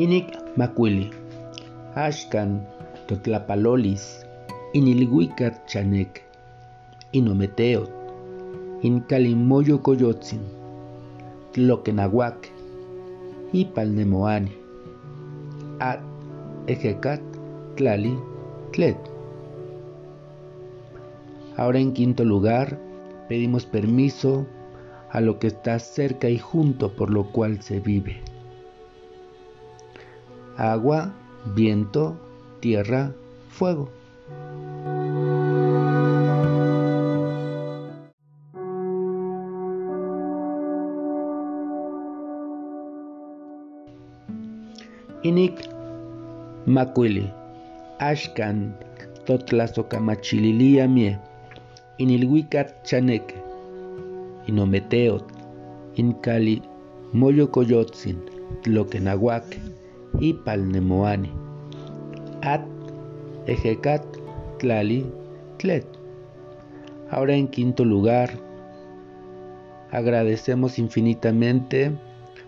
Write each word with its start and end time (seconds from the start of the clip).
Inik 0.00 0.32
macuili, 0.56 1.12
Ashkan, 1.92 2.64
Totlapalolis, 3.04 4.24
Inilhuicat 4.72 5.68
chanek, 5.68 6.24
Inometeot, 7.12 7.92
Incalimoyo 8.80 9.76
coyotzin, 9.84 10.40
Tloquenahuac, 11.52 12.48
Ipalnemoani, 13.52 14.52
At, 15.80 16.00
Ejecat, 16.66 17.20
Tlali, 17.76 18.16
Tlet. 18.72 18.96
Ahora 21.58 21.78
en 21.78 21.92
quinto 21.92 22.24
lugar, 22.24 22.80
pedimos 23.28 23.66
permiso 23.66 24.46
a 25.10 25.20
lo 25.20 25.38
que 25.38 25.48
está 25.48 25.78
cerca 25.78 26.30
y 26.30 26.38
junto 26.38 26.96
por 26.96 27.10
lo 27.10 27.24
cual 27.32 27.60
se 27.60 27.80
vive. 27.80 28.29
Agua, 30.60 31.10
viento, 31.56 32.20
tierra, 32.60 33.14
fuego. 33.48 33.88
Inik 45.22 45.64
Macuili, 46.66 47.32
Ashkan, 47.98 48.74
Totlazokamachililia 49.24 50.86
mie, 50.86 51.16
Inilhuicat 51.96 52.84
chaneque, 52.84 53.34
Inometeot, 54.46 55.24
Incali, 55.96 56.60
Moyocoyotzin, 57.14 58.18
Tloquenahuac, 58.62 59.56
Ipalnemoani, 60.20 61.30
At, 62.42 62.64
Ejecat, 63.46 64.04
Tlali, 64.58 65.06
Tlet. 65.58 65.86
Ahora 67.10 67.34
en 67.34 67.48
quinto 67.48 67.84
lugar, 67.84 68.30
agradecemos 69.90 70.78
infinitamente 70.78 71.90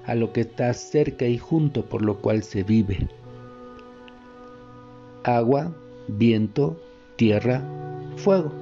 a 0.06 0.14
lo 0.14 0.32
que 0.32 0.42
está 0.42 0.72
cerca 0.74 1.26
y 1.26 1.38
junto 1.38 1.84
por 1.84 2.02
lo 2.02 2.18
cual 2.20 2.42
se 2.42 2.62
vive. 2.62 3.08
Agua, 5.24 5.72
viento, 6.08 6.80
tierra, 7.16 7.62
fuego. 8.16 8.61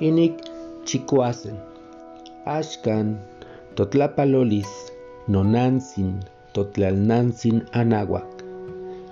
Inik 0.00 0.32
chicuasen, 0.86 1.56
Ashkan, 2.46 3.20
Totlapalolis, 3.76 4.70
Nonansin, 5.28 6.24
Totlalnansin 6.54 7.68
Anáhuac, 7.72 8.24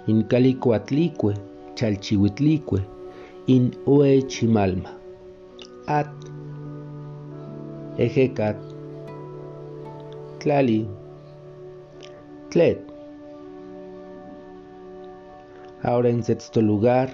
Incalicoatlicue, 0.07 1.35
Chalchihuitlicue, 1.75 2.81
In 3.49 3.77
Uechimalma, 3.85 4.97
At, 5.87 6.09
Ejecat, 7.99 8.57
Tlali, 10.39 10.89
Tlet. 12.49 12.81
Ahora 15.83 16.09
en 16.09 16.25
sexto 16.25 16.63
lugar, 16.63 17.11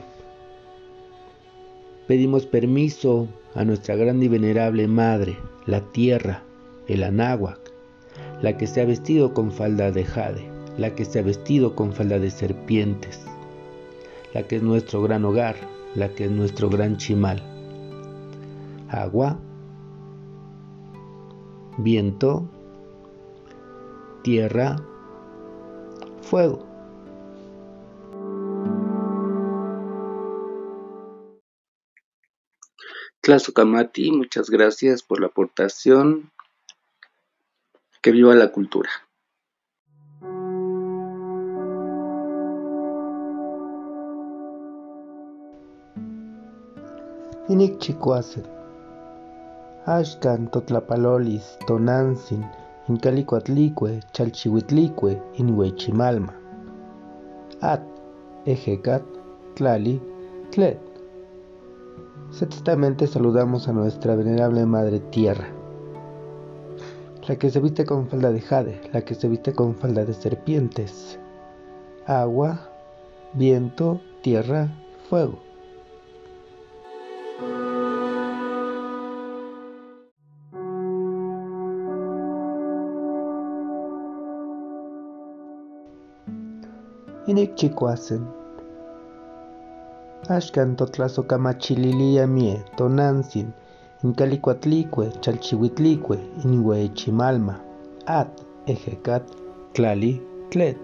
pedimos 2.06 2.47
permiso 2.47 3.27
a 3.54 3.65
nuestra 3.65 3.97
grande 3.97 4.26
y 4.26 4.28
venerable 4.28 4.88
Madre, 4.88 5.37
la 5.66 5.81
Tierra, 5.92 6.42
el 6.88 7.03
Anáhuac, 7.03 7.59
la 8.42 8.56
que 8.56 8.66
se 8.66 8.81
ha 8.81 8.84
vestido 8.84 9.32
con 9.32 9.53
falda 9.53 9.91
de 9.91 10.04
jade, 10.04 10.48
la 10.76 10.94
que 10.94 11.04
se 11.04 11.20
ha 11.20 11.22
vestido 11.22 11.75
con 11.75 11.92
falda 11.92 12.19
de 12.19 12.31
serpientes, 12.31 13.20
la 14.32 14.42
que 14.42 14.56
es 14.56 14.62
nuestro 14.62 15.03
gran 15.03 15.25
hogar, 15.25 15.56
la 15.94 16.09
que 16.09 16.25
es 16.25 16.31
nuestro 16.31 16.69
gran 16.69 16.97
chimal. 16.97 17.42
Agua, 18.88 19.38
viento, 21.78 22.48
tierra, 24.22 24.76
fuego. 26.22 26.73
Tlazocamati, 33.24 34.12
muchas 34.12 34.50
gracias 34.50 35.02
por 35.02 35.18
la 35.18 35.28
aportación. 35.28 36.30
Que 38.02 38.10
viva 38.10 38.34
la 38.34 38.52
cultura. 38.52 38.90
Inik 47.48 47.78
Ashkan, 49.86 50.50
Totlapalolis, 50.50 51.58
Tonantzin, 51.66 52.44
Incalicoatlicue, 52.88 54.00
Chalchihuitlicue, 54.12 55.18
Inhuechimalma, 55.38 56.34
At, 57.62 57.80
Ejecat, 58.44 59.02
Tlali, 59.54 59.98
Tlet. 60.50 60.94
Sextamente 62.34 63.06
saludamos 63.06 63.69
a 63.69 63.72
nuestra 63.72 64.17
venerable 64.17 64.67
Madre 64.67 64.99
Tierra, 64.99 65.47
la 67.28 67.37
que 67.37 67.49
se 67.49 67.61
viste 67.61 67.84
con 67.84 68.09
falda 68.09 68.33
de 68.33 68.41
jade, 68.41 68.81
la 68.93 69.03
que 69.03 69.15
se 69.15 69.28
viste 69.28 69.53
con 69.53 69.77
falda 69.77 70.05
de 70.05 70.15
serpientes, 70.15 71.21
agua, 72.06 72.72
viento, 73.34 74.00
tierra, 74.21 74.69
fuego. 75.09 75.39
Inik 87.28 87.55
chicuasen, 87.55 88.27
Ashkan 90.28 90.76
Totlazocamachililia 90.76 92.26
mie, 92.26 92.64
Tonantzin, 92.76 93.52
Incalicoatlicue, 94.02 95.12
Chalchihuitlicue, 95.20 96.18
At, 98.06 98.28
Ejecat, 98.66 99.22
Tlali, 99.74 100.22
Tlet. 100.50 100.78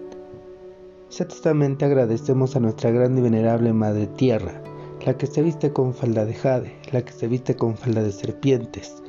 Sextamente 1.09 1.85
agradecemos 1.85 2.55
a 2.55 2.59
nuestra 2.59 2.91
grande 2.91 3.21
y 3.21 3.23
venerable 3.23 3.73
Madre 3.73 4.05
Tierra, 4.05 4.61
la 5.05 5.17
que 5.17 5.25
se 5.25 5.41
viste 5.41 5.73
con 5.73 5.95
falda 5.95 6.25
de 6.25 6.35
jade, 6.35 6.75
la 6.91 7.01
que 7.01 7.11
se 7.11 7.27
viste 7.27 7.55
con 7.55 7.75
falda 7.75 8.03
de 8.03 8.11
serpientes. 8.11 9.01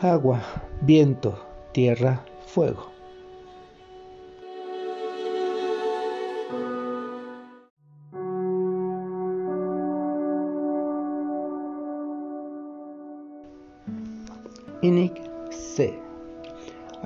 Agua, 0.00 0.40
viento, 0.80 1.38
tierra, 1.72 2.24
fuego. 2.46 2.93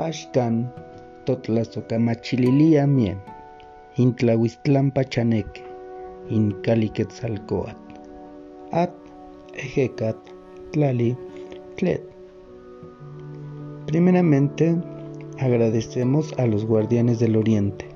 Ashkan 0.09 0.73
Totlazocamachililia 1.27 2.87
mien. 2.87 3.19
Intlahuistlampa 3.97 5.05
chaneque. 5.05 5.63
Incaliquetzalcoat. 6.31 7.77
At 8.73 8.93
Ejecat 9.53 10.17
Tlali 10.73 11.15
Tlet. 11.77 12.01
Primeramente, 13.87 14.77
agradecemos 15.39 16.33
a 16.39 16.47
los 16.47 16.65
guardianes 16.65 17.19
del 17.19 17.37
Oriente. 17.37 17.87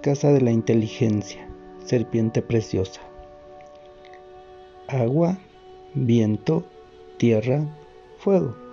Casa 0.00 0.32
de 0.32 0.40
la 0.40 0.52
Inteligencia, 0.52 1.46
serpiente 1.84 2.40
preciosa. 2.40 3.02
Agua, 4.88 5.36
viento, 5.94 6.64
tierra, 7.18 7.62
fuego. 8.18 8.67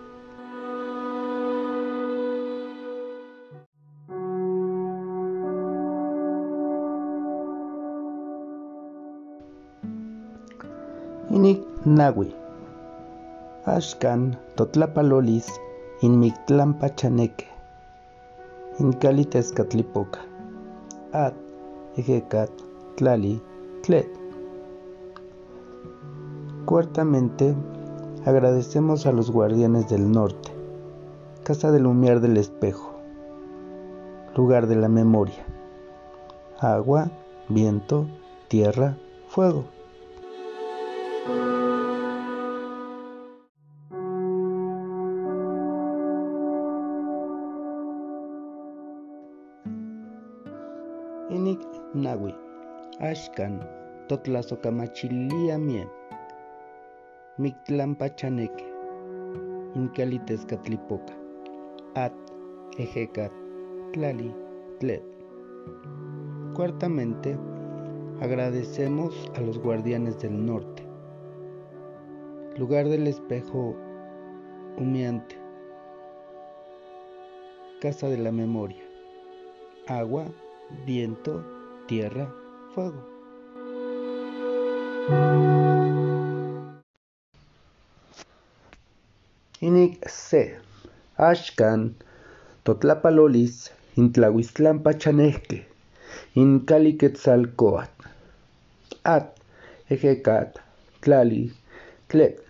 Nahui, 11.86 12.34
Ashkan 13.68 14.36
Totlapalolis, 14.56 15.46
Inmictlampa 16.02 16.90
Chaneque, 16.96 17.46
Incalitescatlipoca, 18.80 20.20
At, 21.14 21.36
Ejecat, 21.96 22.50
Tlali, 22.98 23.40
Tlet. 23.84 24.10
Cuartamente, 26.66 27.54
agradecemos 28.26 29.06
a 29.06 29.12
los 29.12 29.30
guardianes 29.30 29.88
del 29.88 30.12
norte, 30.12 30.52
casa 31.44 31.72
del 31.72 31.86
humear 31.86 32.20
del 32.20 32.38
espejo, 32.38 32.96
lugar 34.36 34.66
de 34.66 34.76
la 34.76 34.90
memoria, 34.90 35.46
agua, 36.60 37.12
viento, 37.48 38.08
tierra, 38.48 38.98
fuego. 39.28 39.75
Inik 51.30 51.60
Nawi, 51.96 52.36
Ashkan, 53.02 53.58
Totlazocamachilia 54.08 55.58
Mie, 55.58 55.88
Mictlampa 57.40 58.16
Chaneque, 58.16 58.64
Incalitescatlipoca, 59.74 61.14
At, 61.96 62.14
Ejecat, 62.78 63.32
Tlali, 63.94 64.32
Tlet. 64.80 65.02
Cuartamente, 66.54 67.36
agradecemos 68.22 69.32
a 69.36 69.42
los 69.42 69.58
guardianes 69.58 70.20
del 70.20 70.46
norte, 70.46 70.84
lugar 72.56 72.88
del 72.88 73.08
espejo 73.08 73.76
humeante, 74.78 75.40
casa 77.82 78.10
de 78.10 78.20
la 78.20 78.32
memoria, 78.32 78.84
agua, 79.88 80.28
viento, 80.86 81.44
tierra, 81.88 82.34
fuego. 82.74 83.16
Inik 89.62 90.08
se, 90.08 90.58
Ashkan, 91.18 91.96
Totlapalolis, 92.64 93.72
Intlahuistlampa 93.96 94.98
Chanejque, 94.98 95.68
Incaliquetzalcoat, 96.36 97.90
At, 99.04 99.36
Ejecat, 99.90 100.60
Tlali, 101.00 101.54
Tlet. 102.08 102.42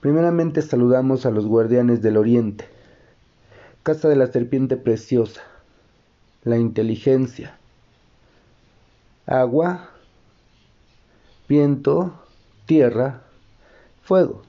Primeramente 0.00 0.62
saludamos 0.62 1.26
a 1.26 1.30
los 1.30 1.46
guardianes 1.46 2.02
del 2.02 2.16
oriente, 2.16 2.66
casa 3.82 4.08
de 4.08 4.16
la 4.16 4.26
serpiente 4.26 4.76
preciosa, 4.76 5.42
la 6.44 6.58
inteligencia, 6.58 7.56
agua, 9.26 9.88
viento, 11.48 12.12
tierra, 12.66 13.22
fuego. 14.02 14.42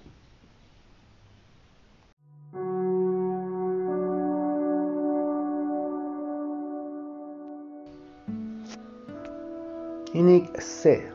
Inik 10.14 10.62
se, 10.62 11.10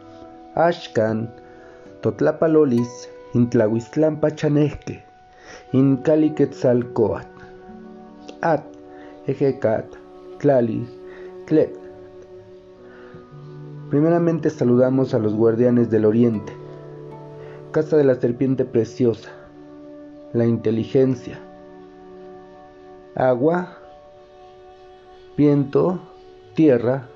Ashkan, 0.55 1.31
Totlapalolis, 2.03 3.09
Intlahuistlampa 3.35 4.31
Chanejque, 4.35 5.03
Incaliquetzalcoat, 5.73 7.27
At, 8.43 8.65
Ejecat, 9.27 10.00
Tlali. 10.41 10.89
Primeramente 13.91 14.49
saludamos 14.49 15.13
a 15.13 15.19
los 15.19 15.35
guardianes 15.35 15.91
del 15.91 16.07
oriente, 16.07 16.53
casa 17.73 17.97
de 17.99 18.05
la 18.05 18.15
serpiente 18.15 18.65
preciosa, 18.65 19.31
la 20.33 20.47
inteligencia, 20.47 21.39
agua, 23.15 23.77
viento, 25.37 26.01
tierra, 26.55 27.09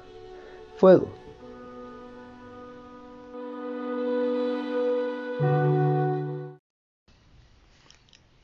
fuego. 0.77 1.09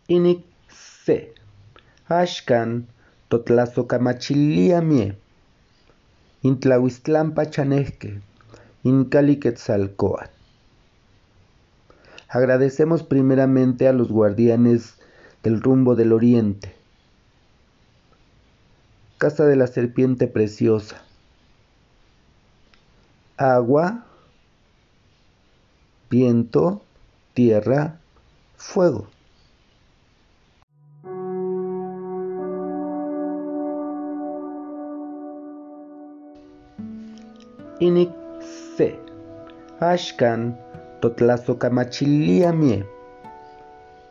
Inik 0.08 0.44
se, 0.68 1.34
Ashkan, 2.08 2.86
Totlazocamachilia 3.30 4.80
mie, 4.82 5.16
Intlahuistlampa 6.42 7.48
chanejque, 7.48 8.20
Incaliquetzalcoat. 8.82 10.30
Agradecemos 12.28 13.04
primeramente 13.04 13.86
a 13.86 13.92
los 13.92 14.10
guardianes 14.10 14.96
del 15.44 15.60
rumbo 15.60 15.94
del 15.94 16.12
oriente, 16.12 16.74
casa 19.18 19.46
de 19.46 19.54
la 19.54 19.68
serpiente 19.68 20.26
preciosa, 20.26 21.00
agua, 23.36 24.06
viento, 26.10 26.82
tierra, 27.34 28.00
fuego. 28.56 29.06
Inik 37.80 38.10
se, 38.76 38.98
Ashkan, 39.80 40.54
Totlazocamachilia 41.00 42.52
mie, 42.52 42.84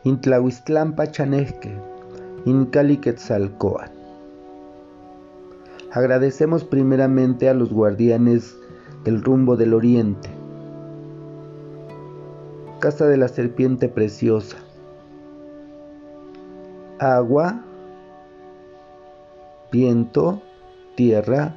Intlahuistlampa 0.02 1.06
chanejque, 1.06 1.70
Incaliquetzalcoat. 2.46 3.92
Agradecemos 5.92 6.64
primeramente 6.64 7.48
a 7.48 7.54
los 7.54 7.72
guardianes 7.72 8.56
del 9.04 9.22
rumbo 9.22 9.56
del 9.56 9.72
oriente, 9.74 10.28
casa 12.80 13.06
de 13.06 13.18
la 13.18 13.28
serpiente 13.28 13.88
preciosa, 13.88 14.56
agua, 16.98 17.64
viento, 19.70 20.42
tierra, 20.96 21.54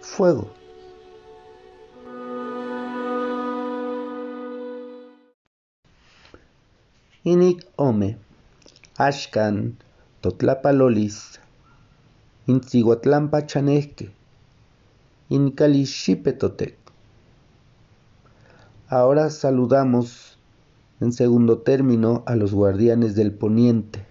fuego. 0.00 0.61
Inik 7.24 7.64
ome, 7.76 8.18
Ashkan, 8.98 9.76
Totlapalolis, 10.22 11.38
Intziguatlampa 12.48 13.46
chanejque, 13.46 14.10
Incalixipetotec. 15.28 16.76
Ahora 18.88 19.30
saludamos 19.30 20.36
en 20.98 21.12
segundo 21.12 21.58
término 21.58 22.24
a 22.26 22.34
los 22.34 22.52
guardianes 22.52 23.14
del 23.14 23.32
poniente, 23.32 24.04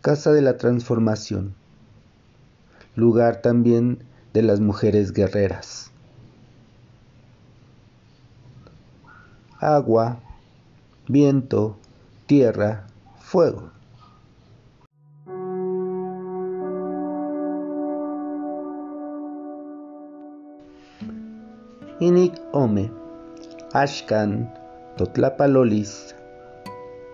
casa 0.00 0.32
de 0.32 0.42
la 0.42 0.56
transformación, 0.56 1.54
lugar 2.96 3.42
también 3.42 4.02
de 4.32 4.42
las 4.42 4.58
mujeres 4.58 5.12
guerreras. 5.12 5.92
Agua, 9.60 10.20
viento, 11.08 11.76
tierra, 12.26 12.86
fuego. 13.18 13.70
Inik 22.00 22.34
ome, 22.52 22.90
Ashkan, 23.72 24.52
Totlapalolis, 24.96 26.14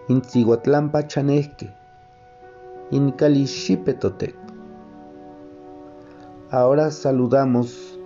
Intziguatlampa 0.08 1.06
chanejque, 1.06 1.72
Incalixipetotec. 2.90 4.34
Ahora 6.50 6.90
saludamos 6.90 7.98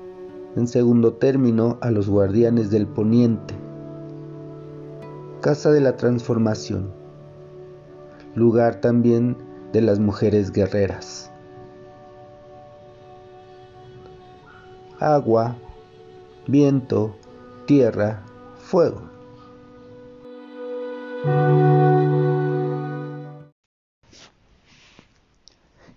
en 0.54 0.68
segundo 0.68 1.14
término 1.14 1.78
a 1.80 1.90
los 1.90 2.08
guardianes 2.08 2.70
del 2.70 2.86
poniente, 2.86 3.54
casa 5.48 5.70
de 5.70 5.80
la 5.80 5.96
transformación, 5.96 6.92
lugar 8.34 8.82
también 8.82 9.34
de 9.72 9.80
las 9.80 9.98
mujeres 9.98 10.52
guerreras. 10.52 11.30
Agua, 15.00 15.56
viento, 16.46 17.16
tierra, 17.64 18.22
fuego. 18.58 19.00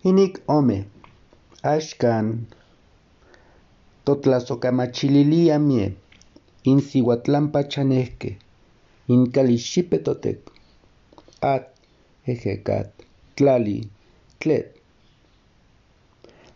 Inik 0.04 0.42
ome, 0.46 0.88
Ashkan, 1.62 2.48
Totlazocamachililia 4.06 5.60
mie, 5.60 5.98
Insihuatlampa 6.64 7.68
chanesque, 7.68 8.40
Incalixipetotec, 9.12 10.40
At, 11.42 11.68
Ejecat, 12.26 12.94
Tlali, 13.36 13.90
Tlet. 14.40 14.74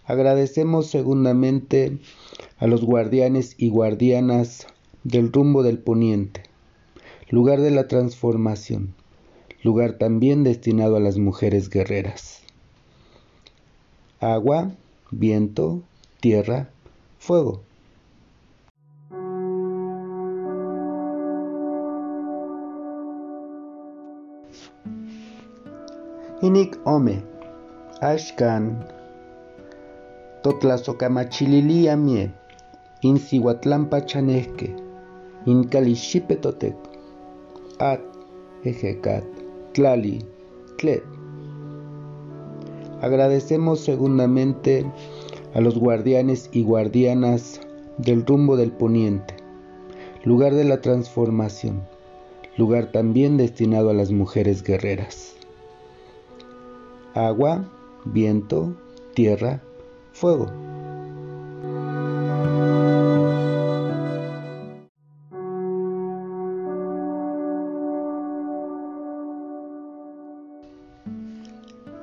Agradecemos 0.05 0.87
segundamente 0.87 1.97
a 2.57 2.67
los 2.67 2.85
guardianes 2.85 3.55
y 3.57 3.67
guardianas 3.67 4.67
del 5.03 5.33
rumbo 5.33 5.63
del 5.63 5.79
poniente, 5.79 6.43
lugar 7.29 7.59
de 7.59 7.71
la 7.71 7.89
transformación, 7.89 8.93
lugar 9.61 9.97
también 9.97 10.45
destinado 10.45 10.95
a 10.95 11.01
las 11.01 11.17
mujeres 11.17 11.69
guerreras. 11.69 12.41
Agua, 14.21 14.71
viento, 15.11 15.81
tierra, 16.21 16.69
fuego. 17.19 17.63
Inik 26.45 26.77
Ome, 26.85 27.23
Ashkan, 28.01 28.85
Totlazocamachililia 30.43 31.97
Mie, 31.97 32.29
Insihuatlampa 33.01 34.05
Chanesque, 34.05 34.75
Incalixipetotec, 35.47 36.75
At, 37.79 38.01
Ejecat, 38.63 39.23
Tlali, 39.73 40.23
Tlet. 40.77 41.01
Agradecemos 43.01 43.79
segundamente 43.79 44.85
a 45.55 45.61
los 45.61 45.79
guardianes 45.79 46.51
y 46.53 46.61
guardianas 46.61 47.59
del 47.97 48.23
rumbo 48.23 48.55
del 48.55 48.71
poniente, 48.71 49.33
lugar 50.23 50.53
de 50.53 50.65
la 50.65 50.79
transformación, 50.79 51.81
lugar 52.55 52.91
también 52.91 53.35
destinado 53.35 53.89
a 53.89 53.95
las 53.95 54.11
mujeres 54.11 54.61
guerreras. 54.61 55.34
Agua, 57.15 57.63
viento, 58.03 58.75
tierra, 59.13 59.61
fuego. 60.11 60.51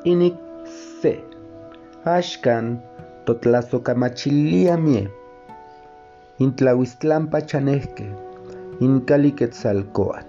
Inik 0.04 0.34
se, 1.02 1.22
Ashkan, 2.06 2.82
Totlazocamachilia 3.26 4.78
mie, 4.78 5.10
Intlahuistlampa 6.38 7.44
chanesque, 7.44 8.10
Incaliquetzalcoat. 8.80 10.24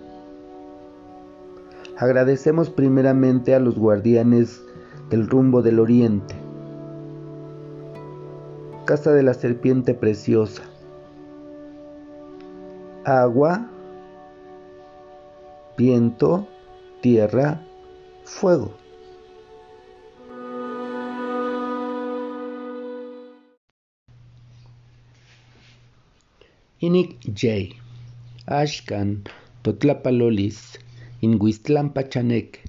Agradecemos 1.97 2.69
primeramente 2.69 3.55
a 3.55 3.59
los 3.61 3.79
guardianes 3.79 4.62
del 5.09 5.27
rumbo 5.27 5.61
del 5.61 5.79
oriente, 5.79 6.35
casa 8.85 9.11
de 9.11 9.23
la 9.23 9.33
serpiente 9.33 9.93
preciosa. 9.93 10.63
Agua, 13.05 13.69
viento, 15.77 16.47
tierra, 17.01 17.61
fuego. 18.23 18.73
Inik 26.79 27.15
J. 27.33 27.75
Ashkan, 28.45 29.23
Totlapalolis, 29.61 30.77
Inguistlampa 31.21 32.03
Chanek, 32.09 32.59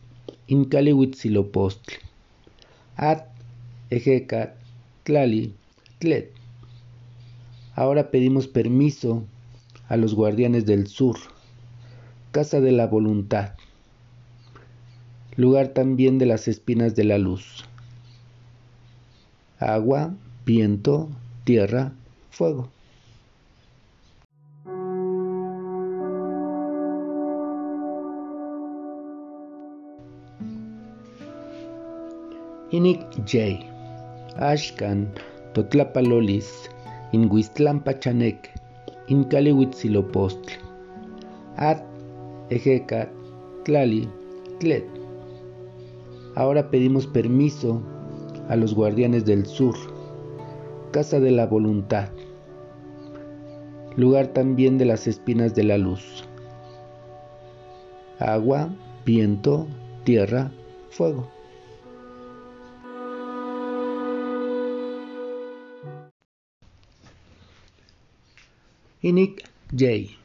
Incalihuitzilopostle, 0.46 1.96
At, 2.96 3.26
Ejecat, 3.90 4.54
Tlali, 5.02 5.54
Ahora 7.74 8.10
pedimos 8.10 8.46
permiso 8.46 9.24
a 9.88 9.96
los 9.96 10.14
guardianes 10.14 10.64
del 10.66 10.86
sur, 10.86 11.16
casa 12.30 12.60
de 12.60 12.72
la 12.72 12.86
voluntad, 12.86 13.54
lugar 15.36 15.68
también 15.68 16.18
de 16.18 16.26
las 16.26 16.46
espinas 16.46 16.94
de 16.94 17.04
la 17.04 17.18
luz. 17.18 17.64
Agua, 19.58 20.14
viento, 20.44 21.08
tierra, 21.44 21.92
fuego. 22.30 22.70
Inik 32.74 33.06
J. 33.22 33.62
Ashkan 34.34 35.06
Totlapalolis, 35.54 36.66
Inguistlampa 37.12 37.94
Chanek, 38.00 38.50
Incalihuitzilopostle, 39.06 40.58
At, 41.54 41.86
Ejecat, 42.50 43.08
Tlali, 43.64 44.08
Tlet. 44.58 44.82
Ahora 46.34 46.68
pedimos 46.68 47.06
permiso 47.06 47.80
a 48.48 48.56
los 48.56 48.74
guardianes 48.74 49.24
del 49.24 49.46
sur, 49.46 49.76
casa 50.90 51.20
de 51.20 51.30
la 51.30 51.46
voluntad, 51.46 52.08
lugar 53.94 54.26
también 54.34 54.78
de 54.78 54.86
las 54.86 55.06
espinas 55.06 55.54
de 55.54 55.62
la 55.62 55.78
luz. 55.78 56.24
Agua, 58.18 58.68
viento, 59.04 59.68
tierra, 60.02 60.50
fuego. 60.90 61.30
Inik 69.04 69.44
J. 69.70 70.16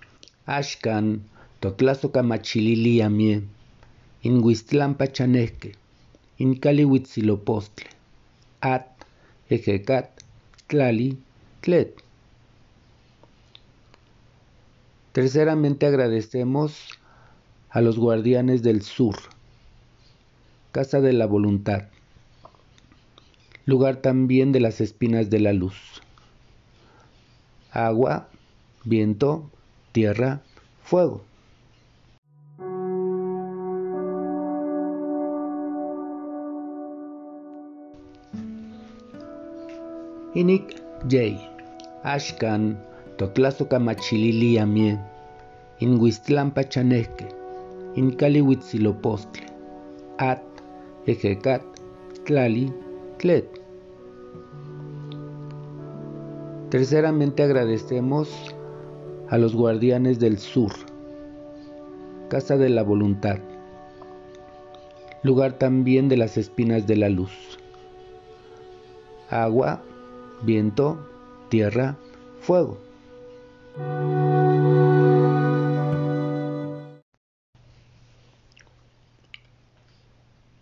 Ashkan, 0.47 1.19
Totlazocamachilili 1.59 3.01
Amie, 3.01 3.43
Inguistlampa 4.23 5.07
Chanesque, 5.11 5.75
Incalihuitzilopostle, 6.37 7.89
At, 8.61 8.87
Ejecat, 9.49 10.23
Tlali, 10.67 11.17
Tlet. 11.59 12.01
Terceramente 15.11 15.85
agradecemos 15.85 16.87
a 17.71 17.81
los 17.81 17.99
guardianes 17.99 18.63
del 18.63 18.81
sur, 18.81 19.17
Casa 20.71 21.01
de 21.01 21.11
la 21.11 21.25
Voluntad, 21.25 21.89
lugar 23.65 23.97
también 23.97 24.53
de 24.53 24.61
las 24.61 24.79
espinas 24.79 25.29
de 25.29 25.39
la 25.41 25.51
luz. 25.51 25.75
Agua, 27.73 28.28
viento, 28.89 29.49
tierra, 29.91 30.41
fuego. 30.81 31.21
Inik 40.33 40.81
J. 41.09 41.37
Ashkan, 42.03 42.77
Totlazocamachilili 43.17 44.57
Amie, 44.57 44.97
Inguistlampa 45.79 46.63
Chanesque, 46.63 47.27
Incalihuitzilopostle, 47.95 49.43
At, 50.17 50.41
Ejecat, 51.05 51.61
Tlali, 52.25 52.71
Tlet. 53.17 53.45
Terceramente 56.69 57.43
agradecemos 57.43 58.29
a 59.29 59.37
los 59.37 59.55
guardianes 59.55 60.19
del 60.19 60.39
sur, 60.39 60.71
casa 62.29 62.57
de 62.57 62.69
la 62.69 62.81
voluntad, 62.81 63.37
lugar 65.21 65.53
también 65.53 66.09
de 66.09 66.17
las 66.17 66.37
espinas 66.37 66.87
de 66.87 66.95
la 66.95 67.09
luz, 67.09 67.31
agua, 69.29 69.83
viento, 70.41 70.97
tierra, 71.49 71.95
fuego. 72.41 72.79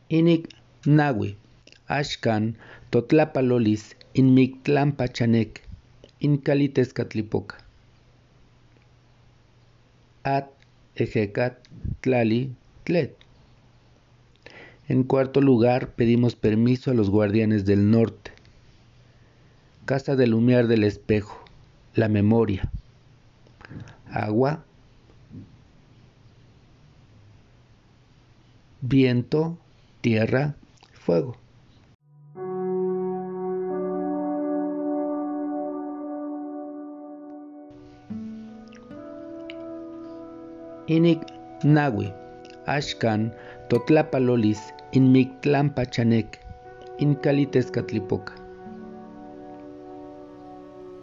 Inik 0.10 0.50
Nahui, 0.86 1.36
Ashkan, 1.88 2.58
Totlapalolis, 2.90 3.96
Inmictlampa 4.14 5.10
Chanek, 5.10 5.68
Incalitescatlipoca. 6.20 7.67
At, 10.28 10.50
Ejecat, 10.96 11.58
Tlali, 12.02 12.52
Tlet. 12.84 13.16
En 14.90 15.04
cuarto 15.04 15.40
lugar, 15.40 15.92
pedimos 15.92 16.36
permiso 16.36 16.92
a 16.92 16.94
los 16.94 17.10
guardianes 17.10 17.66
del 17.66 17.90
norte, 17.92 18.32
Casa 19.86 20.18
del 20.18 20.34
Humear 20.34 20.68
del 20.68 20.84
Espejo, 20.84 21.46
la 21.94 22.10
memoria. 22.10 22.70
Agua, 24.12 24.66
viento, 28.82 29.58
tierra, 30.02 30.56
fuego. 30.92 31.38
Inik 40.88 41.20
Nawi, 41.64 42.14
Ashkan, 42.66 43.34
Totlapalolis, 43.68 44.72
in 44.94 45.12
Mictlampa 45.12 45.86
Chanek, 45.86 46.40
in 47.00 47.16
Catlipoca. 47.16 48.32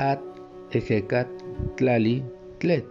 At, 0.01 0.21
Ejecat, 0.71 1.29
Tlali, 1.77 2.25
Tlet. 2.61 2.87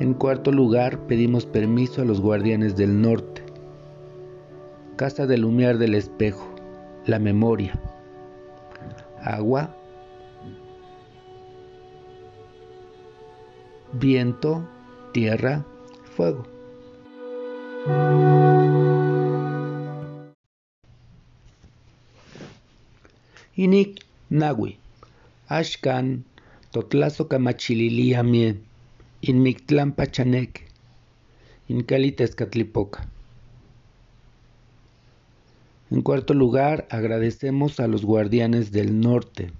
En 0.00 0.14
cuarto 0.14 0.50
lugar, 0.50 0.98
pedimos 1.06 1.44
permiso 1.44 2.00
a 2.00 2.06
los 2.06 2.22
guardianes 2.22 2.74
del 2.76 3.02
norte. 3.02 3.42
Casa 4.96 5.26
del 5.26 5.44
humear 5.44 5.76
del 5.76 5.96
espejo, 5.96 6.48
la 7.04 7.18
memoria. 7.18 7.78
Agua. 9.22 9.76
Viento, 13.92 14.66
tierra, 15.12 15.64
fuego. 16.16 16.46
Inik 23.56 24.04
Nahui, 24.30 24.78
Ashkan, 25.48 26.24
Totlazo 26.72 27.28
Camachililia 27.28 28.22
Mien, 28.22 28.62
In 29.22 29.42
Mictlán 29.42 29.92
Pachanek, 29.92 30.62
In 31.68 31.84
Escatlipoca. 31.88 33.08
En 35.90 36.02
cuarto 36.02 36.34
lugar, 36.34 36.86
agradecemos 36.90 37.80
a 37.80 37.88
los 37.88 38.04
guardianes 38.04 38.70
del 38.70 39.00
norte. 39.00 39.50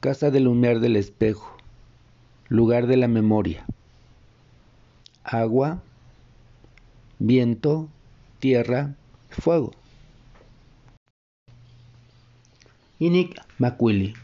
Casa 0.00 0.30
del 0.30 0.46
Humear 0.46 0.80
del 0.80 0.96
Espejo, 0.96 1.57
lugar 2.50 2.86
de 2.86 2.96
la 2.96 3.08
memoria. 3.08 3.66
Agua, 5.22 5.82
viento, 7.18 7.88
tierra, 8.40 8.94
fuego. 9.28 9.72
Inik 12.98 13.38
Macuili, 13.58 14.14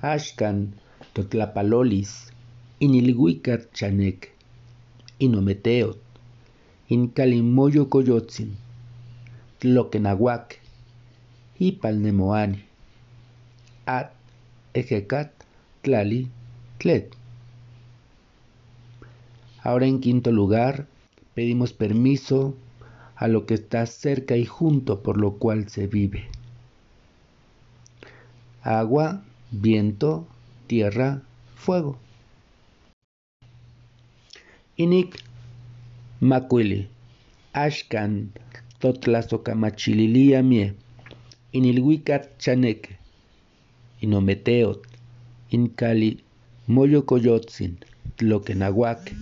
Ashkan, 0.00 0.72
Totlapalolis, 1.12 2.32
Inilhuicat 2.80 3.70
Chanek, 3.74 4.32
Inometeot, 5.18 5.98
Incalimoyo 6.88 7.88
Coyotzin, 7.88 8.56
Tloquenahuac, 9.60 10.58
Ipalnemoani, 11.60 12.64
At, 13.86 14.12
Ejecat, 14.74 15.30
Tlali, 15.82 16.28
Tlet. 16.78 17.21
Ahora 19.62 19.86
en 19.86 20.00
quinto 20.00 20.32
lugar, 20.32 20.86
pedimos 21.34 21.72
permiso 21.72 22.56
a 23.14 23.28
lo 23.28 23.46
que 23.46 23.54
está 23.54 23.86
cerca 23.86 24.36
y 24.36 24.44
junto 24.44 25.02
por 25.02 25.16
lo 25.16 25.34
cual 25.38 25.68
se 25.68 25.86
vive. 25.86 26.26
Agua, 28.62 29.22
viento, 29.52 30.26
tierra, 30.66 31.22
fuego. 31.54 31.96
Inik 34.76 35.22
Macuili, 36.20 36.88
Ashkan, 37.52 38.32
Totlazokamachililia 38.80 40.42
mie, 40.42 40.74
Inilhuicat 41.52 42.38
chaneque, 42.38 42.96
Inometeot, 44.00 44.82
Incali, 45.50 46.24
Moyocoyotzin, 46.66 47.78
Tloquenahuac, 48.16 49.12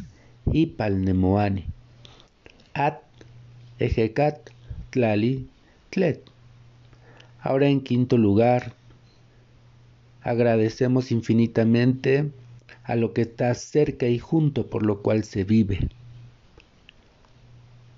Ipalnemoani, 0.53 1.65
At, 2.75 3.03
Ejecat, 3.79 4.51
Tlali, 4.91 5.47
Tlet. 5.91 6.23
Ahora 7.41 7.69
en 7.69 7.81
quinto 7.81 8.19
lugar, 8.19 8.75
agradecemos 10.23 11.13
infinitamente 11.13 12.31
a 12.85 12.97
lo 12.97 13.13
que 13.13 13.23
está 13.23 13.55
cerca 13.55 14.07
y 14.07 14.19
junto 14.19 14.69
por 14.69 14.85
lo 14.85 15.03
cual 15.03 15.25
se 15.25 15.45
vive. 15.45 15.89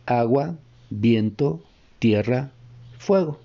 Agua, 0.07 0.57
viento, 0.91 1.63
tierra, 1.99 2.53
fuego. 2.99 3.41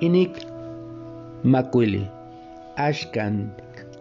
Inik 0.00 0.53
Macuili, 1.44 2.08
Ashkan, 2.76 3.52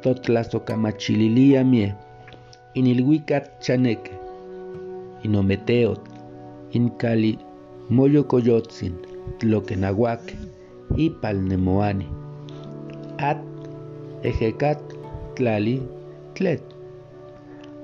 Totlazokamachililia 0.01 1.63
mie, 1.65 1.93
Inilhuicat 2.73 3.59
chaneque, 3.59 4.11
Inometeot, 5.23 5.99
Incali, 6.71 7.37
Moyocoyotzin, 7.89 8.95
Tloquenahuac, 9.39 10.21
Ipalnemoani, 10.95 12.07
At, 13.17 13.43
Ejecat, 14.23 14.79
Tlali, 15.35 15.81
Tlet. 16.35 16.63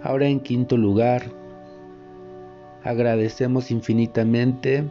Ahora 0.03 0.27
en 0.27 0.39
quinto 0.39 0.77
lugar, 0.77 1.21
agradecemos 2.85 3.71
infinitamente 3.71 4.85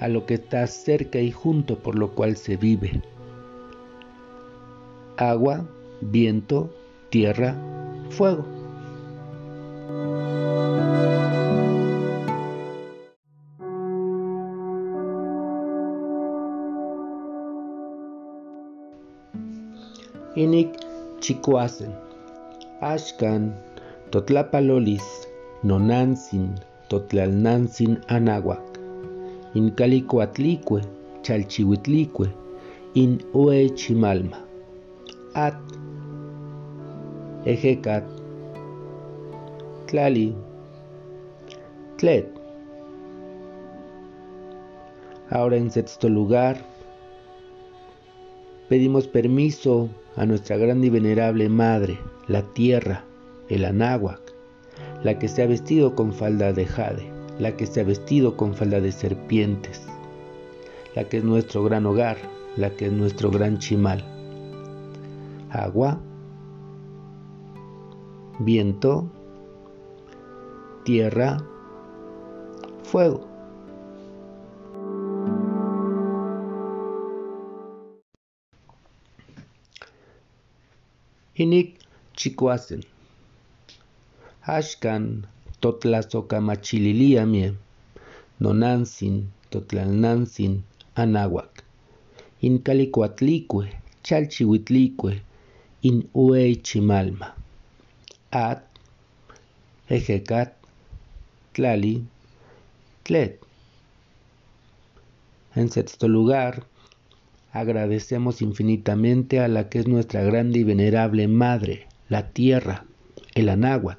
a 0.00 0.08
lo 0.08 0.26
que 0.26 0.34
está 0.34 0.66
cerca 0.66 1.18
y 1.18 1.30
junto 1.30 1.78
por 1.78 1.94
lo 1.94 2.14
cual 2.14 2.36
se 2.36 2.58
vive 2.58 3.00
agua, 5.16 5.64
viento, 6.00 6.70
tierra, 7.10 7.54
fuego. 8.10 8.44
Inik 20.34 20.80
Chicoasen, 21.20 21.92
Ashkan, 22.80 23.52
Totlapalolis, 24.10 25.04
Nonansin, 25.62 26.58
Totlalnansin 26.88 28.00
Anáhuac, 28.08 28.62
Incalicoatlicue, 29.54 30.80
Chalchihuitlicue, 31.22 32.28
In 32.94 33.18
Chimalma 33.76 34.51
at, 35.34 35.56
ejecat, 37.44 38.04
tlali, 39.86 40.34
tlet. 41.96 42.28
Ahora 45.30 45.56
en 45.56 45.70
sexto 45.70 46.08
lugar, 46.08 46.56
pedimos 48.68 49.08
permiso 49.08 49.88
a 50.16 50.26
nuestra 50.26 50.56
grande 50.56 50.88
y 50.88 50.90
venerable 50.90 51.48
madre, 51.48 51.98
la 52.28 52.42
tierra, 52.52 53.04
el 53.48 53.64
anáhuac, 53.64 54.20
la 55.02 55.18
que 55.18 55.28
se 55.28 55.42
ha 55.42 55.46
vestido 55.46 55.94
con 55.94 56.12
falda 56.12 56.52
de 56.52 56.66
jade, 56.66 57.10
la 57.38 57.56
que 57.56 57.66
se 57.66 57.80
ha 57.80 57.84
vestido 57.84 58.36
con 58.36 58.54
falda 58.54 58.80
de 58.80 58.92
serpientes, 58.92 59.82
la 60.94 61.04
que 61.04 61.18
es 61.18 61.24
nuestro 61.24 61.64
gran 61.64 61.86
hogar, 61.86 62.18
la 62.56 62.68
que 62.70 62.86
es 62.86 62.92
nuestro 62.92 63.30
gran 63.30 63.58
chimal 63.58 64.11
agua, 65.52 66.00
viento, 68.40 69.10
tierra, 70.84 71.38
fuego. 72.82 73.28
Inik 81.34 81.78
chicuasen, 82.16 82.82
ashkan 84.42 85.26
mie, 87.26 87.54
nonansin, 88.40 89.28
totlalnansin, 89.50 90.62
anáhuac, 90.94 91.62
incalicuatlicue, 92.42 93.68
chalchihuitlicue, 94.02 95.22
in 95.82 96.08
ue 96.12 96.60
at, 98.30 98.62
ejecat, 99.88 100.56
tlali, 101.52 102.04
Tlet. 103.02 103.40
En 105.54 105.68
sexto 105.70 106.06
lugar, 106.06 106.64
agradecemos 107.52 108.40
infinitamente 108.42 109.40
a 109.40 109.48
la 109.48 109.68
que 109.68 109.80
es 109.80 109.88
nuestra 109.88 110.22
grande 110.22 110.60
y 110.60 110.64
venerable 110.64 111.26
Madre, 111.26 111.88
la 112.08 112.30
Tierra, 112.30 112.84
el 113.34 113.48
Anáhuac, 113.48 113.98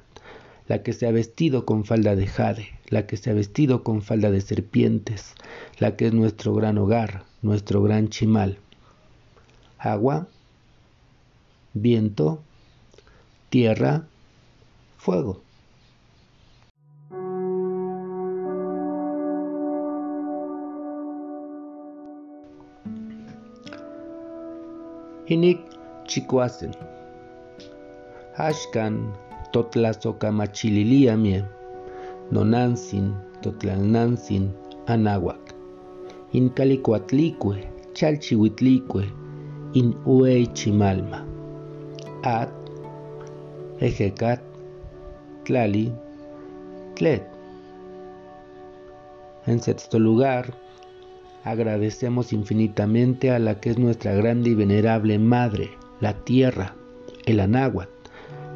la 0.66 0.82
que 0.82 0.94
se 0.94 1.06
ha 1.06 1.12
vestido 1.12 1.66
con 1.66 1.84
falda 1.84 2.16
de 2.16 2.26
jade, 2.26 2.68
la 2.88 3.06
que 3.06 3.18
se 3.18 3.30
ha 3.30 3.34
vestido 3.34 3.84
con 3.84 4.00
falda 4.00 4.30
de 4.30 4.40
serpientes, 4.40 5.34
la 5.78 5.96
que 5.96 6.06
es 6.06 6.14
nuestro 6.14 6.54
gran 6.54 6.78
hogar, 6.78 7.24
nuestro 7.42 7.82
gran 7.82 8.08
chimal. 8.08 8.58
Agua, 9.78 10.28
viento, 11.74 12.38
tierra, 13.50 14.06
fuego. 14.96 15.40
Inik 25.26 25.58
chicuasen. 26.06 26.74
Ashkan 28.36 29.12
mie, 31.16 31.44
nonansin, 32.30 33.14
totlalnansin, 33.42 34.50
anahuac. 34.86 35.54
In 36.32 36.50
calicuatlicue, 36.50 37.66
chalchihuitlicue, 37.94 39.04
in 39.74 39.94
uei. 40.06 41.33
At, 42.24 42.48
ejecat, 43.80 44.40
tlali, 45.44 45.92
tlet. 46.96 47.22
En 49.46 49.60
sexto 49.60 49.98
lugar, 49.98 50.54
agradecemos 51.44 52.32
infinitamente 52.32 53.30
a 53.30 53.38
la 53.38 53.60
que 53.60 53.68
es 53.68 53.78
nuestra 53.78 54.14
grande 54.14 54.48
y 54.48 54.54
venerable 54.54 55.18
Madre, 55.18 55.68
la 56.00 56.14
Tierra, 56.24 56.74
el 57.26 57.40
Anáhuac, 57.40 57.90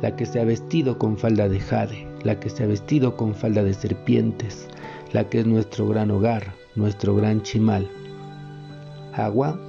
la 0.01 0.17
que 0.17 0.25
se 0.25 0.41
ha 0.41 0.45
vestido 0.45 0.99
con 0.99 1.19
falda 1.19 1.47
de 1.51 1.61
jade, 1.61 2.09
la 2.25 2.41
que 2.41 2.49
se 2.49 2.65
ha 2.65 2.67
vestido 2.67 3.19
con 3.19 3.35
falda 3.35 3.63
de 3.63 3.75
serpientes, 3.75 4.67
la 5.13 5.29
que 5.29 5.41
es 5.41 5.47
nuestro 5.47 5.87
gran 5.87 6.11
hogar, 6.11 6.55
nuestro 6.75 7.15
gran 7.15 7.43
chimal. 7.43 7.87
Agua, 9.13 9.61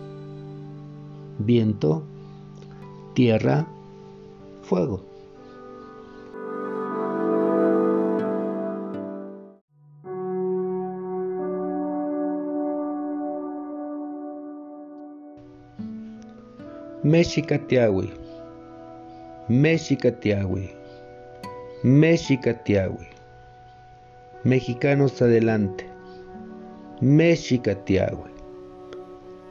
viento, 1.39 2.05
tierra, 3.13 3.67
fuego. 4.69 5.03
Mexicatiahui, 17.03 18.11
Mexicatiahui, 19.47 20.69
Mexicatiahui. 21.83 23.07
Mexicanos 24.43 25.21
adelante, 25.21 25.85
Mexicatiahui, 27.01 28.31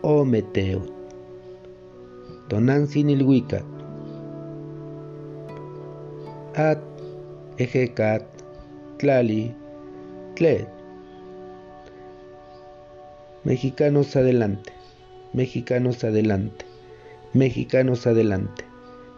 O 0.03 0.25
Meteo, 0.25 0.83
Tonantzin 2.49 3.11
Ilhuicat, 3.11 3.78
At, 6.59 6.81
Ejecat, 7.59 8.25
Tlali, 8.99 9.55
Tlet. 10.35 10.67
Mexicanos 13.45 14.17
adelante, 14.17 14.73
mexicanos 15.33 16.03
adelante. 16.03 16.65
Mexicanos 17.33 18.09
adelante, 18.09 18.65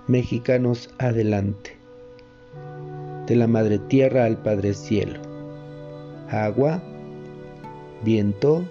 mexicanos 0.07 0.91
adelante. 0.99 1.79
De 3.27 3.37
la 3.37 3.47
Madre 3.47 3.79
Tierra 3.79 4.27
al 4.27 4.37
Padre 4.43 4.75
Cielo. 4.75 5.19
Agua, 6.29 6.83
viento, 8.05 8.69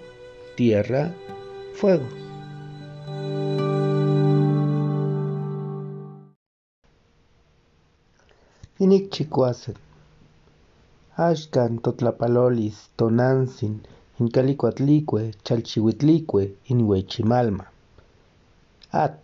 tierra, 0.54 1.12
fuego. 1.72 2.19
Inik 8.90 9.12
chicuasen. 9.14 9.76
Ashkan 11.16 11.78
totlapalolis, 11.78 12.76
tonansin, 12.96 13.74
incalicuatlicue, 14.18 15.30
chalchihuitlicue, 15.44 16.56
inhuechimalma. 16.66 17.66
At, 18.90 19.20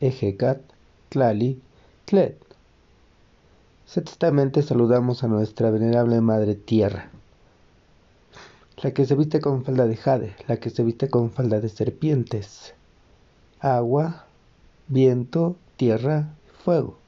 Ejecat, 0.00 0.62
Tlali, 1.10 1.60
Tlet. 2.06 2.42
Sextamente 3.86 4.62
saludamos 4.62 5.22
a 5.22 5.28
nuestra 5.28 5.70
venerable 5.70 6.20
Madre 6.20 6.56
Tierra, 6.56 7.08
la 8.82 8.90
que 8.90 9.06
se 9.06 9.14
viste 9.14 9.40
con 9.40 9.64
falda 9.64 9.86
de 9.86 9.96
jade, 9.96 10.34
la 10.48 10.56
que 10.56 10.70
se 10.70 10.82
viste 10.82 11.08
con 11.08 11.30
falda 11.30 11.60
de 11.60 11.68
serpientes, 11.68 12.74
agua, 13.60 14.24
viento, 14.88 15.54
tierra, 15.76 16.34
fuego. 16.64 17.03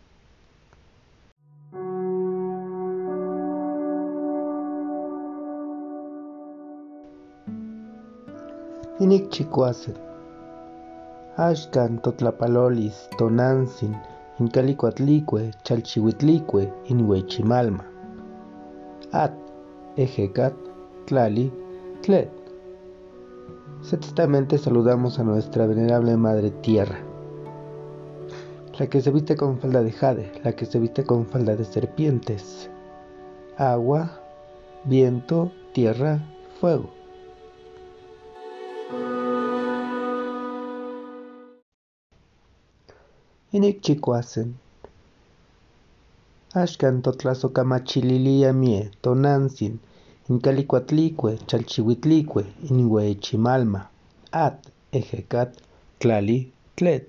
Inik 9.06 9.30
Ashkan 11.36 12.02
totlapalolis, 12.02 13.08
tonantzin, 13.16 13.94
incalicuatlicue, 14.40 15.52
chalchihuitlicue, 15.62 16.72
inhuechimalma. 16.88 17.84
At, 19.12 19.30
ejecat, 19.96 20.54
tlali, 21.06 21.52
tlet. 22.02 22.32
Sextamente 23.80 24.58
saludamos 24.58 25.20
a 25.20 25.22
nuestra 25.22 25.68
venerable 25.68 26.16
Madre 26.16 26.50
Tierra, 26.50 26.98
la 28.76 28.88
que 28.88 29.00
se 29.00 29.12
viste 29.12 29.36
con 29.36 29.60
falda 29.60 29.84
de 29.84 29.92
jade, 29.92 30.32
la 30.42 30.50
que 30.50 30.66
se 30.66 30.80
viste 30.80 31.04
con 31.04 31.26
falda 31.26 31.54
de 31.54 31.64
serpientes, 31.64 32.68
agua, 33.56 34.20
viento, 34.84 35.52
tierra, 35.72 36.18
fuego. 36.58 37.05
Inik 43.56 43.80
chicuasen. 43.80 44.48
Ashkan 46.62 46.96
totlazocamachililia 47.02 48.52
mie, 48.52 48.90
tonantzin, 49.00 49.78
incalicuatlicue, 50.28 51.38
chalchihuitlicue, 51.46 52.44
chimalma, 53.24 53.88
at, 54.30 54.58
ejecat, 54.92 55.56
tlali, 55.98 56.52
tlet. 56.74 57.08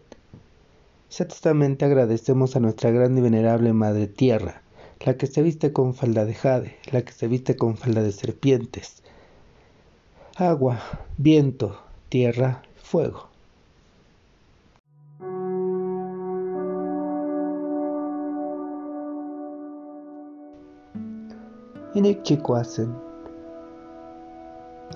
Sextamente 1.10 1.84
agradecemos 1.84 2.56
a 2.56 2.62
nuestra 2.62 2.92
gran 2.92 3.18
y 3.18 3.22
venerable 3.22 3.74
Madre 3.74 4.08
Tierra, 4.08 4.62
la 5.06 5.18
que 5.18 5.28
se 5.28 5.42
viste 5.42 5.74
con 5.74 5.96
falda 5.96 6.24
de 6.24 6.34
jade, 6.34 6.78
la 6.94 7.02
que 7.02 7.12
se 7.12 7.28
viste 7.28 7.58
con 7.58 7.76
falda 7.76 8.04
de 8.04 8.14
serpientes. 8.14 9.04
Agua, 10.38 10.80
viento, 11.18 11.78
tierra, 12.08 12.62
fuego. 12.82 13.37
Inik 21.98 22.24
chicuasen. 22.24 22.94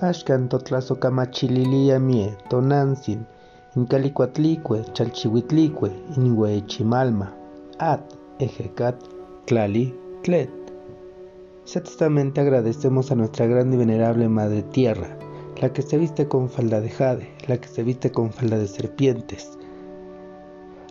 in 0.00 2.06
mie, 2.06 2.36
tonantzin, 2.48 3.26
incalicuatlicue, 3.74 4.84
chalchihuitlicue, 4.92 5.90
inhuechimalma, 6.16 7.34
at, 7.78 8.04
ejecat, 8.38 8.94
tlali, 9.46 9.92
tlet. 10.22 10.50
Sextamente 11.64 12.40
agradecemos 12.40 13.10
a 13.10 13.16
nuestra 13.16 13.46
gran 13.46 13.72
y 13.72 13.76
venerable 13.76 14.28
Madre 14.28 14.62
Tierra, 14.62 15.18
la 15.60 15.72
que 15.72 15.82
se 15.82 15.98
viste 15.98 16.28
con 16.28 16.48
falda 16.48 16.80
de 16.80 16.90
jade, 16.90 17.34
la 17.48 17.56
que 17.56 17.68
se 17.68 17.82
viste 17.82 18.12
con 18.12 18.32
falda 18.32 18.58
de 18.58 18.68
serpientes. 18.68 19.58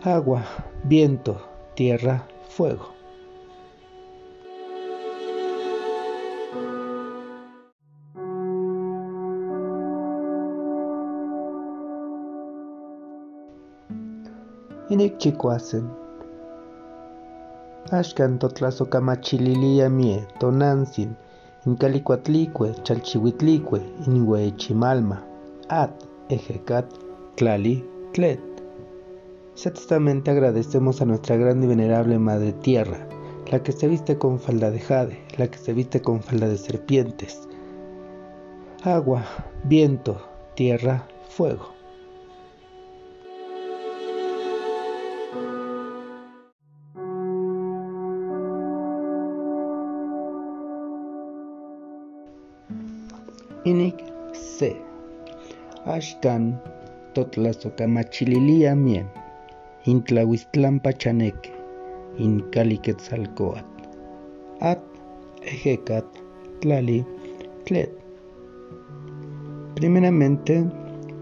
Agua, 0.04 0.44
viento, 0.84 1.40
tierra, 1.74 2.26
fuego. 2.50 3.01
Chicuasen. 15.18 15.90
Ashkan 17.90 18.38
totlazocamachililia 18.38 19.88
mie, 19.88 20.26
tonantzin, 20.38 21.16
Incalicuatlicue, 21.66 22.74
Chalchihuitlicue, 22.82 23.80
Inhuechimalma, 24.06 25.22
At, 25.68 25.92
Ejecat, 26.28 26.86
Tlali, 27.36 27.84
Tlet. 28.12 28.40
Ciertamente 29.54 30.30
agradecemos 30.30 31.00
a 31.00 31.04
nuestra 31.04 31.36
grande 31.36 31.66
y 31.66 31.68
venerable 31.68 32.18
Madre 32.18 32.52
Tierra, 32.52 33.06
la 33.50 33.62
que 33.62 33.72
se 33.72 33.88
viste 33.88 34.18
con 34.18 34.40
falda 34.40 34.70
de 34.70 34.80
jade, 34.80 35.18
la 35.38 35.46
que 35.46 35.58
se 35.58 35.72
viste 35.72 36.02
con 36.02 36.22
falda 36.22 36.48
de 36.48 36.58
serpientes. 36.58 37.48
Agua, 38.82 39.24
viento, 39.64 40.20
tierra, 40.54 41.06
fuego. 41.28 41.81
Inik 53.72 53.98
se. 54.32 54.70
Ashkan 55.96 56.60
totlasocamachililia 57.14 58.74
mie. 58.76 59.04
Intlahuistlampa 59.92 60.92
chaneque. 60.92 61.50
Incaliquetzalcoat. 62.18 63.64
At 64.60 64.82
ejecat 65.52 66.04
tlali 66.60 66.98
tlet. 67.64 67.92
Primeramente, 69.74 70.54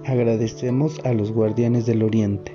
agradecemos 0.06 0.98
a 1.04 1.12
los 1.14 1.30
guardianes 1.32 1.86
del 1.86 2.02
oriente. 2.02 2.52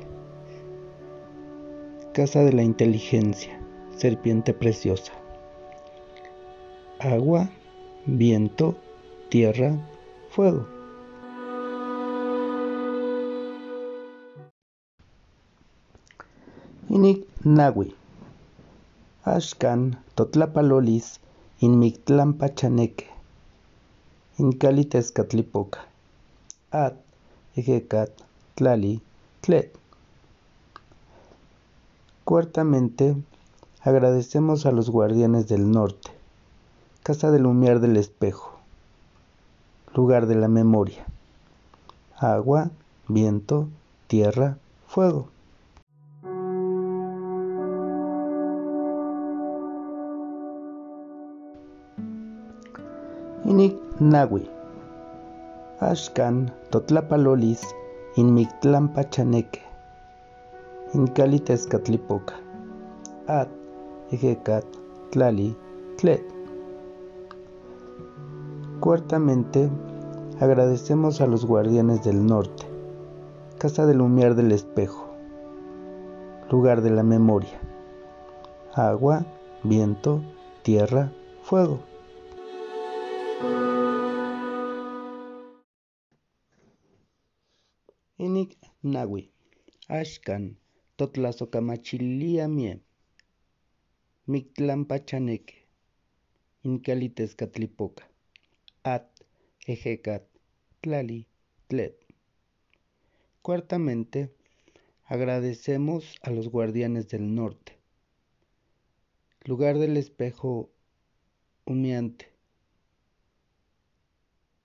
Casa 2.14 2.44
de 2.44 2.52
la 2.52 2.64
inteligencia, 2.64 3.54
serpiente 3.96 4.54
preciosa. 4.54 5.14
Agua, 7.00 7.50
viento, 8.06 8.76
tierra, 9.30 9.78
fuego. 10.30 10.66
Inik 16.90 17.26
Nahui. 17.44 17.94
Ashkan 19.26 19.98
Totlapalolis 20.16 21.20
in 21.60 21.80
Mictlampa 21.80 22.54
Chaneque. 22.56 23.08
In 24.38 24.54
Catlipoca. 24.54 25.80
At 26.72 26.96
Ejecat 27.56 28.12
Tlali 28.56 29.02
Tlet. 29.42 29.76
Cuartamente, 32.26 33.16
agradecemos 33.82 34.66
a 34.66 34.72
los 34.72 34.90
guardianes 34.90 35.48
del 35.48 35.70
norte, 35.70 36.10
Casa 37.04 37.30
del 37.30 37.46
Humear 37.46 37.80
del 37.80 37.98
Espejo, 37.98 38.55
lugar 39.96 40.28
de 40.28 40.36
la 40.36 40.48
memoria. 40.50 41.06
Agua, 42.18 42.70
viento, 43.08 43.70
tierra, 44.08 44.58
fuego. 44.88 45.30
Inik 53.46 53.78
Nahui. 54.00 54.50
Ashkan 55.80 56.52
Totlapalolis 56.72 57.62
in 58.18 58.34
Mictlampa 58.36 59.10
Chaneque. 59.10 59.62
In 60.94 61.08
Catlipoca. 61.08 62.36
At 63.28 63.50
Ejecat 64.12 64.66
Tlali 65.12 65.56
Tlet. 65.98 66.35
Cuartamente, 68.86 69.68
agradecemos 70.40 71.20
a 71.20 71.26
los 71.26 71.44
guardianes 71.44 72.04
del 72.04 72.24
norte, 72.24 72.68
Casa 73.58 73.88
del 73.88 74.00
Humear 74.00 74.36
del 74.36 74.52
Espejo, 74.52 75.12
lugar 76.52 76.82
de 76.84 76.92
la 76.92 77.02
memoria. 77.02 77.60
Agua, 78.76 79.26
viento, 79.64 80.22
tierra, 80.62 81.12
fuego. 81.42 81.80
Inik 88.18 88.56
Nahui. 88.84 89.32
Ashkan 89.88 90.60
Totlazocamachilia 90.96 92.48
mie. 92.48 92.84
Mictlampa 94.28 95.04
chaneque. 95.04 95.66
At 98.86 99.10
Ejecat 99.66 100.28
Tlali 100.80 101.26
Tlet. 101.68 101.98
Cuartamente, 103.42 104.32
agradecemos 105.06 106.20
a 106.22 106.30
los 106.30 106.50
guardianes 106.50 107.08
del 107.08 107.34
norte. 107.34 107.80
Lugar 109.44 109.80
del 109.80 109.98
espejo 109.98 110.70
humeante. 111.66 112.32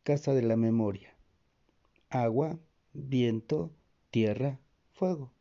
Casa 0.03 0.35
de 0.35 0.43
la 0.43 0.59
memoria. 0.59 1.17
Agua, 2.11 2.59
viento, 2.93 3.71
tierra, 4.11 4.61
fuego. 4.93 5.33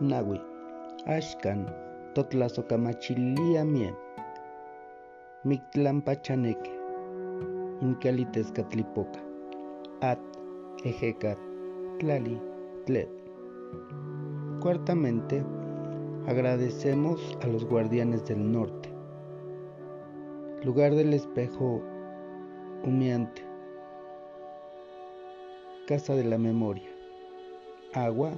Nahui. 0.00 0.38
Ashkan 1.06 1.72
Totlazocamachilia 2.14 3.64
mie. 3.64 3.94
Mictlampa 5.46 6.14
chaneque. 6.16 6.70
Incalitescatlipoca. 7.80 9.20
At 10.02 10.18
Ejecat 10.84 11.38
Tlali 11.98 12.38
Tlet. 12.84 13.08
Cuartamente, 14.60 15.42
agradecemos 16.26 17.38
a 17.42 17.46
los 17.46 17.64
guardianes 17.64 18.26
del 18.26 18.52
norte. 18.52 18.90
Lugar 20.62 20.94
del 20.94 21.14
espejo 21.14 21.80
humeante. 22.84 23.42
Casa 25.86 26.14
de 26.14 26.24
la 26.24 26.36
memoria. 26.36 26.90
Agua, 27.94 28.32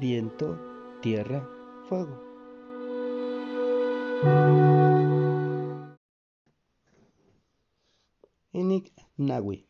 viento, 0.00 0.58
tierra, 1.04 1.46
fuego. 1.86 2.16
Inik 8.52 8.90
Nahui. 9.18 9.66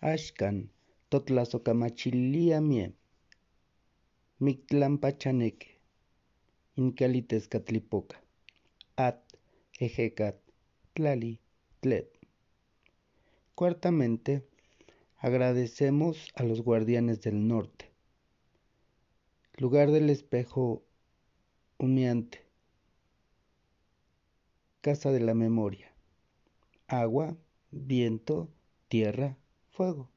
Ashkan 0.00 0.70
Totlazocamachilia 1.08 2.60
mie. 2.60 2.94
Mictlampa 4.40 5.12
chaneque. 5.12 5.78
Incalitescatlipoca. 6.74 8.16
At 8.96 9.22
Ejecat 9.78 10.40
Tlali 10.94 11.38
Tlet. 11.80 12.10
Cuartamente, 13.54 14.42
agradecemos 15.18 16.32
a 16.34 16.42
los 16.42 16.60
guardianes 16.60 17.20
del 17.20 17.46
norte. 17.46 17.91
Lugar 19.62 19.92
del 19.92 20.10
espejo 20.10 20.82
humeante. 21.78 22.44
Casa 24.80 25.12
de 25.12 25.20
la 25.20 25.34
memoria. 25.34 25.94
Agua, 26.88 27.36
viento, 27.70 28.48
tierra, 28.88 29.38
fuego. 29.70 30.11